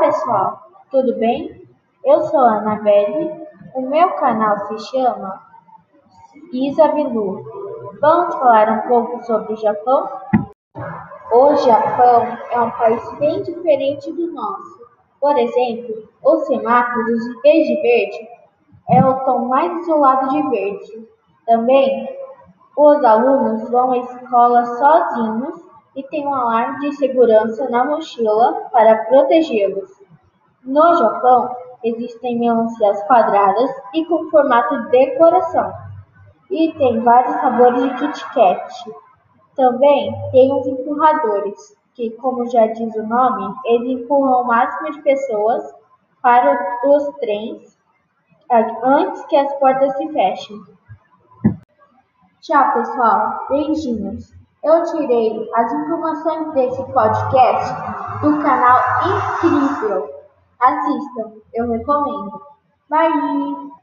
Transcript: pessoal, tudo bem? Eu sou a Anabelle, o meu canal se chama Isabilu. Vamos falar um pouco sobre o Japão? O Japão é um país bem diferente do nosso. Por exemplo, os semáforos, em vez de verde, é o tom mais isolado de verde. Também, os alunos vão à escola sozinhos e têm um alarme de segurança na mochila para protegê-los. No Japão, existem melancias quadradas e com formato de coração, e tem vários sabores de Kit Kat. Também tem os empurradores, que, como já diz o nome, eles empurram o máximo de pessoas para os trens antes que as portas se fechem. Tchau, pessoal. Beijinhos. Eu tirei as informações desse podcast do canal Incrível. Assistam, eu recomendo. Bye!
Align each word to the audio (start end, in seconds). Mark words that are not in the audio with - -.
pessoal, 0.00 0.60
tudo 0.90 1.16
bem? 1.18 1.62
Eu 2.04 2.20
sou 2.22 2.40
a 2.40 2.56
Anabelle, 2.56 3.46
o 3.74 3.82
meu 3.82 4.10
canal 4.14 4.58
se 4.66 4.78
chama 4.90 5.40
Isabilu. 6.52 7.44
Vamos 8.00 8.34
falar 8.34 8.68
um 8.70 8.88
pouco 8.88 9.22
sobre 9.24 9.52
o 9.52 9.56
Japão? 9.56 10.10
O 11.32 11.54
Japão 11.54 12.26
é 12.50 12.60
um 12.60 12.70
país 12.72 13.18
bem 13.18 13.40
diferente 13.42 14.10
do 14.12 14.32
nosso. 14.32 14.80
Por 15.20 15.38
exemplo, 15.38 16.08
os 16.24 16.46
semáforos, 16.46 17.24
em 17.24 17.40
vez 17.40 17.68
de 17.68 17.82
verde, 17.82 18.28
é 18.90 19.04
o 19.04 19.14
tom 19.24 19.46
mais 19.46 19.80
isolado 19.82 20.28
de 20.30 20.42
verde. 20.48 21.08
Também, 21.46 22.08
os 22.76 23.04
alunos 23.04 23.70
vão 23.70 23.92
à 23.92 23.98
escola 23.98 24.64
sozinhos 24.64 25.69
e 26.00 26.02
têm 26.08 26.26
um 26.26 26.34
alarme 26.34 26.80
de 26.80 26.96
segurança 26.96 27.68
na 27.68 27.84
mochila 27.84 28.68
para 28.72 29.04
protegê-los. 29.04 29.90
No 30.64 30.94
Japão, 30.94 31.54
existem 31.84 32.38
melancias 32.38 33.02
quadradas 33.04 33.70
e 33.94 34.04
com 34.06 34.30
formato 34.30 34.88
de 34.88 35.18
coração, 35.18 35.72
e 36.50 36.72
tem 36.72 37.00
vários 37.00 37.34
sabores 37.36 37.82
de 37.82 37.94
Kit 37.98 38.34
Kat. 38.34 38.92
Também 39.54 40.12
tem 40.32 40.52
os 40.52 40.66
empurradores, 40.66 41.76
que, 41.94 42.10
como 42.12 42.48
já 42.48 42.66
diz 42.66 42.94
o 42.96 43.02
nome, 43.02 43.54
eles 43.66 44.00
empurram 44.00 44.42
o 44.42 44.46
máximo 44.46 44.92
de 44.92 45.02
pessoas 45.02 45.74
para 46.22 46.58
os 46.86 47.08
trens 47.18 47.78
antes 48.82 49.24
que 49.26 49.36
as 49.36 49.52
portas 49.58 49.96
se 49.96 50.08
fechem. 50.12 50.56
Tchau, 52.40 52.72
pessoal. 52.72 53.46
Beijinhos. 53.48 54.39
Eu 54.62 54.84
tirei 54.84 55.50
as 55.54 55.72
informações 55.72 56.52
desse 56.52 56.84
podcast 56.92 57.72
do 58.20 58.42
canal 58.42 58.78
Incrível. 59.06 60.10
Assistam, 60.60 61.32
eu 61.54 61.70
recomendo. 61.70 62.42
Bye! 62.90 63.79